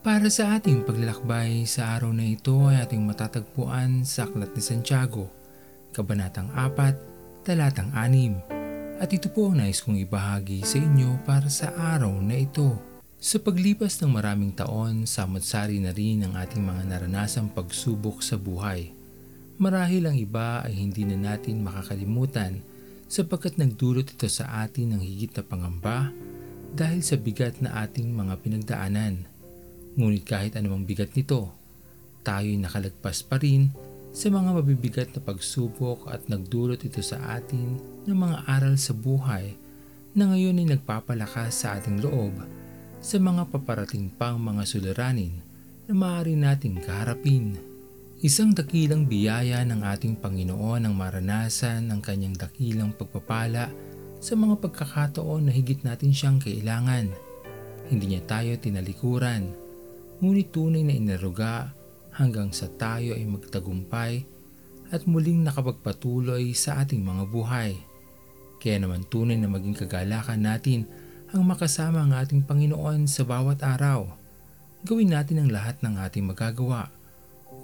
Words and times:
Para 0.00 0.32
sa 0.32 0.56
ating 0.56 0.88
paglalakbay 0.88 1.68
sa 1.68 1.92
araw 1.92 2.08
na 2.16 2.24
ito 2.24 2.56
ay 2.72 2.80
ating 2.88 3.04
matatagpuan 3.04 4.00
sa 4.08 4.24
Aklat 4.24 4.48
ni 4.56 4.64
Santiago, 4.64 5.28
Kabanatang 5.92 6.48
4, 6.56 7.44
Talatang 7.44 7.92
6. 7.92 8.96
At 8.96 9.12
ito 9.12 9.28
po 9.28 9.52
ang 9.52 9.60
nais 9.60 9.84
kong 9.84 10.00
ibahagi 10.00 10.64
sa 10.64 10.80
inyo 10.80 11.20
para 11.28 11.52
sa 11.52 11.76
araw 11.76 12.16
na 12.16 12.40
ito. 12.40 12.80
Sa 13.20 13.44
paglipas 13.44 14.00
ng 14.00 14.08
maraming 14.08 14.56
taon, 14.56 15.04
samot-sari 15.04 15.76
na 15.84 15.92
rin 15.92 16.24
ang 16.24 16.32
ating 16.32 16.64
mga 16.64 16.96
naranasang 16.96 17.52
pagsubok 17.52 18.24
sa 18.24 18.40
buhay. 18.40 18.96
Marahil 19.60 20.08
ang 20.08 20.16
iba 20.16 20.64
ay 20.64 20.80
hindi 20.80 21.04
na 21.04 21.36
natin 21.36 21.60
makakalimutan 21.60 22.64
sapagkat 23.04 23.60
nagdulot 23.60 24.08
ito 24.08 24.32
sa 24.32 24.64
atin 24.64 24.96
ng 24.96 25.04
higit 25.04 25.36
na 25.36 25.44
pangamba 25.44 26.08
dahil 26.72 27.04
sa 27.04 27.20
bigat 27.20 27.60
na 27.60 27.84
ating 27.84 28.08
mga 28.16 28.40
pinagdaanan. 28.40 29.29
Ngunit 29.98 30.22
kahit 30.22 30.54
anumang 30.54 30.86
bigat 30.86 31.14
nito, 31.18 31.50
tayo'y 32.22 32.60
nakalagpas 32.60 33.26
pa 33.26 33.40
rin 33.40 33.72
sa 34.10 34.26
mga 34.26 34.50
mabibigat 34.58 35.08
na 35.14 35.20
pagsubok 35.22 36.10
at 36.10 36.26
nagdulot 36.26 36.82
ito 36.82 36.98
sa 36.98 37.38
atin 37.38 37.78
ng 38.06 38.16
mga 38.16 38.36
aral 38.46 38.74
sa 38.74 38.90
buhay 38.90 39.54
na 40.14 40.34
ngayon 40.34 40.58
ay 40.58 40.66
nagpapalakas 40.74 41.62
sa 41.62 41.78
ating 41.78 42.02
loob 42.02 42.34
sa 42.98 43.16
mga 43.16 43.48
paparating 43.48 44.10
pang 44.10 44.36
mga 44.36 44.66
suliranin 44.66 45.32
na 45.86 45.92
maaari 45.94 46.34
nating 46.34 46.82
kaharapin. 46.82 47.54
Isang 48.20 48.52
dakilang 48.52 49.08
biyaya 49.08 49.64
ng 49.64 49.80
ating 49.80 50.20
Panginoon 50.20 50.84
ang 50.84 50.92
maranasan 50.92 51.88
ang 51.88 52.04
kanyang 52.04 52.36
dakilang 52.36 52.92
pagpapala 52.92 53.72
sa 54.20 54.36
mga 54.36 54.60
pagkakataon 54.60 55.48
na 55.48 55.52
higit 55.54 55.80
natin 55.80 56.12
siyang 56.12 56.36
kailangan. 56.36 57.08
Hindi 57.88 58.04
niya 58.12 58.22
tayo 58.28 58.52
tinalikuran, 58.60 59.48
ngunit 60.20 60.52
tunay 60.52 60.84
na 60.84 60.94
inaruga 60.94 61.72
hanggang 62.12 62.52
sa 62.52 62.68
tayo 62.68 63.16
ay 63.16 63.24
magtagumpay 63.24 64.24
at 64.92 65.08
muling 65.08 65.40
nakapagpatuloy 65.40 66.52
sa 66.52 66.84
ating 66.84 67.00
mga 67.00 67.24
buhay. 67.32 67.72
Kaya 68.60 68.76
naman 68.84 69.08
tunay 69.08 69.40
na 69.40 69.48
maging 69.48 69.74
kagalakan 69.86 70.44
natin 70.44 70.84
ang 71.32 71.46
makasama 71.46 72.04
ang 72.04 72.12
ating 72.12 72.44
Panginoon 72.44 73.08
sa 73.08 73.24
bawat 73.24 73.64
araw. 73.64 74.04
Gawin 74.84 75.16
natin 75.16 75.40
ang 75.40 75.48
lahat 75.48 75.80
ng 75.80 75.96
ating 75.96 76.26
magagawa 76.26 76.92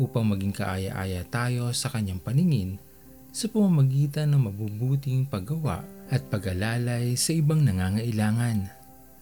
upang 0.00 0.24
maging 0.24 0.54
kaaya-aya 0.56 1.26
tayo 1.28 1.74
sa 1.76 1.92
kanyang 1.92 2.22
paningin 2.22 2.80
sa 3.36 3.52
pamamagitan 3.52 4.32
ng 4.32 4.48
mabubuting 4.48 5.28
paggawa 5.28 5.84
at 6.08 6.24
pag-alalay 6.32 7.12
sa 7.20 7.36
ibang 7.36 7.60
nangangailangan. 7.60 8.72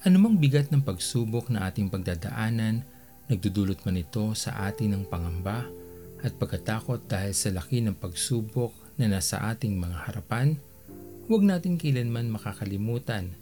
Anumang 0.07 0.39
bigat 0.39 0.71
ng 0.71 0.85
pagsubok 0.85 1.51
na 1.51 1.67
ating 1.67 1.91
pagdadaanan, 1.91 2.87
nagdudulot 3.29 3.81
man 3.89 4.01
ito 4.01 4.37
sa 4.37 4.69
atin 4.69 4.99
ng 4.99 5.05
pangamba 5.09 5.65
at 6.25 6.33
pagkatakot 6.41 7.05
dahil 7.05 7.33
sa 7.37 7.53
laki 7.53 7.85
ng 7.85 7.97
pagsubok 7.97 8.73
na 8.97 9.09
nasa 9.09 9.45
ating 9.53 9.77
mga 9.77 10.09
harapan, 10.09 10.57
huwag 11.29 11.45
natin 11.45 11.77
kailanman 11.77 12.33
makakalimutan 12.33 13.33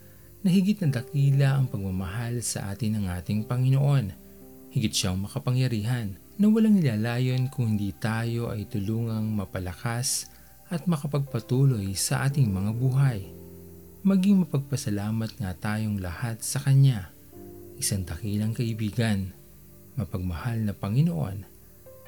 na 0.42 0.48
higit 0.50 0.82
na 0.82 0.90
dakila 0.90 1.62
ang 1.62 1.70
pagmamahal 1.70 2.42
sa 2.42 2.74
atin 2.74 2.98
ng 2.98 3.06
ating 3.14 3.46
Panginoon. 3.46 4.10
Higit 4.74 4.90
siyang 4.90 5.22
makapangyarihan 5.22 6.18
na 6.40 6.46
walang 6.50 6.74
nilalayon 6.74 7.46
kung 7.46 7.76
hindi 7.76 7.94
tayo 7.94 8.50
ay 8.50 8.66
tulungang 8.66 9.30
mapalakas 9.30 10.26
at 10.72 10.88
makapagpatuloy 10.90 11.94
sa 11.94 12.26
ating 12.26 12.50
mga 12.50 12.70
buhay. 12.74 13.20
Maging 14.02 14.42
mapagpasalamat 14.42 15.38
nga 15.38 15.54
tayong 15.54 16.02
lahat 16.02 16.42
sa 16.42 16.58
Kanya, 16.58 17.14
isang 17.78 18.02
dakilang 18.02 18.50
kaibigan, 18.50 19.30
mapagmahal 19.96 20.64
na 20.64 20.72
Panginoon 20.72 21.36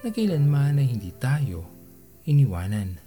na 0.05 0.09
kailanman 0.12 0.81
ay 0.81 0.89
hindi 0.89 1.11
tayo 1.17 1.65
iniwanan. 2.25 3.00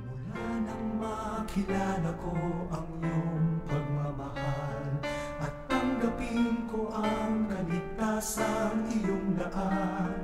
Mula 0.00 0.46
nang 0.66 0.86
makilala 0.98 2.10
ko 2.18 2.34
ang 2.70 2.88
iyong 3.02 3.48
pagmamahal 3.66 4.82
At 5.42 5.54
tanggapin 5.66 6.66
ko 6.70 6.90
ang 6.94 7.46
kaligtasang 7.50 8.86
iyong 8.94 9.34
daan 9.38 10.14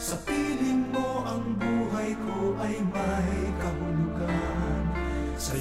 Sa 0.00 0.16
piling 0.24 0.88
mo 0.92 1.24
ang 1.28 1.56
buhay 1.60 2.16
ko 2.16 2.56
ay 2.60 2.80
may 2.80 3.32
kahulugan 3.60 4.82
Sa 5.36 5.52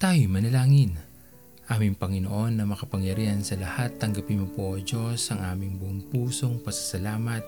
Tayo 0.00 0.32
manalangin. 0.32 0.96
Aming 1.68 1.92
Panginoon 1.92 2.56
na 2.56 2.64
makapangyarihan 2.64 3.44
sa 3.44 3.60
lahat, 3.60 4.00
tanggapin 4.00 4.40
mo 4.40 4.48
po 4.48 4.72
o 4.72 4.80
Diyos 4.80 5.28
ang 5.28 5.44
aming 5.44 5.76
buong 5.76 6.00
pusong 6.08 6.56
pasasalamat 6.64 7.44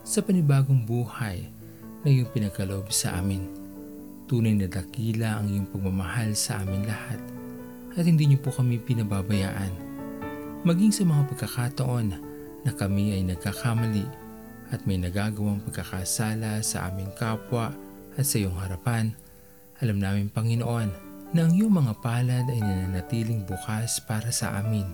sa 0.00 0.24
panibagong 0.24 0.88
buhay 0.88 1.44
na 2.00 2.08
iyong 2.08 2.32
pinagkaloob 2.32 2.88
sa 2.88 3.20
amin. 3.20 3.44
Tunay 4.32 4.56
na 4.56 4.64
dakila 4.64 5.44
ang 5.44 5.52
iyong 5.52 5.68
pagmamahal 5.68 6.32
sa 6.32 6.64
amin 6.64 6.88
lahat 6.88 7.20
at 7.92 8.04
hindi 8.08 8.32
niyo 8.32 8.40
po 8.40 8.48
kami 8.48 8.80
pinababayaan. 8.80 9.72
Maging 10.64 10.96
sa 10.96 11.04
mga 11.04 11.36
pagkakataon 11.36 12.16
na 12.64 12.72
kami 12.80 13.12
ay 13.12 13.28
nagkakamali 13.28 14.08
at 14.72 14.80
may 14.88 14.96
nagagawang 14.96 15.60
pagkakasala 15.68 16.64
sa 16.64 16.88
aming 16.88 17.12
kapwa 17.20 17.76
at 18.16 18.24
sa 18.24 18.40
iyong 18.40 18.56
harapan, 18.56 19.12
alam 19.84 20.00
namin 20.00 20.32
Panginoon 20.32 21.09
na 21.30 21.46
ang 21.46 21.54
iyong 21.54 21.70
mga 21.70 21.94
palad 22.02 22.44
ay 22.50 22.58
nananatiling 22.58 23.46
bukas 23.46 24.02
para 24.02 24.34
sa 24.34 24.58
amin. 24.58 24.86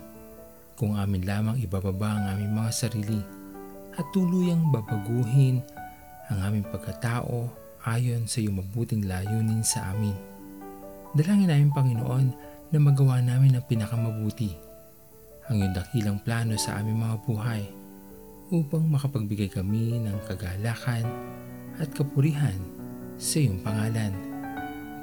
Kung 0.76 0.92
amin 1.00 1.24
lamang 1.24 1.56
ibababa 1.64 2.12
ang 2.12 2.36
aming 2.36 2.52
mga 2.52 2.72
sarili 2.76 3.20
at 3.96 4.04
tuluyang 4.12 4.68
babaguhin 4.68 5.64
ang 6.28 6.38
aming 6.44 6.68
pagkatao 6.68 7.48
ayon 7.88 8.28
sa 8.28 8.44
iyong 8.44 8.60
mabuting 8.60 9.08
layunin 9.08 9.64
sa 9.64 9.96
amin. 9.96 10.12
Dalangin 11.16 11.48
namin 11.48 11.72
Panginoon 11.72 12.26
na 12.68 12.78
magawa 12.84 13.24
namin 13.24 13.56
ang 13.56 13.64
pinakamabuti, 13.64 14.52
ang 15.48 15.56
iyong 15.56 15.72
dakilang 15.72 16.18
plano 16.20 16.60
sa 16.60 16.76
aming 16.76 17.00
mga 17.00 17.16
buhay 17.24 17.62
upang 18.52 18.84
makapagbigay 18.84 19.48
kami 19.48 19.96
ng 20.04 20.18
kagalakan 20.28 21.08
at 21.80 21.88
kapurihan 21.96 22.60
sa 23.16 23.40
iyong 23.40 23.64
pangalan. 23.64 24.35